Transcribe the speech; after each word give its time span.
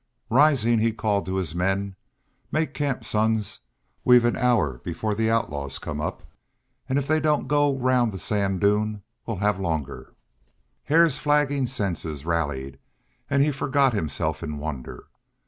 Rising, 0.31 0.79
he 0.79 0.93
called 0.93 1.27
to 1.27 1.35
his 1.35 1.53
men: 1.53 1.95
"Make 2.51 2.73
camp, 2.73 3.05
sons. 3.05 3.59
We've 4.03 4.25
an 4.25 4.35
hour 4.35 4.79
before 4.79 5.13
the 5.13 5.29
outlaws 5.29 5.77
come 5.77 6.01
up, 6.01 6.23
and 6.89 6.97
if 6.97 7.05
they 7.05 7.19
don't 7.19 7.47
go 7.47 7.77
round 7.77 8.11
the 8.11 8.17
sand 8.17 8.61
dune 8.61 9.03
we'll 9.27 9.37
have 9.45 9.59
longer." 9.59 10.15
Hare's 10.85 11.19
flagging 11.19 11.67
senses 11.67 12.25
rallied, 12.25 12.79
and 13.29 13.43
he 13.43 13.51
forgot 13.51 13.93
himself 13.93 14.41
in 14.41 14.57
wonder. 14.57 15.05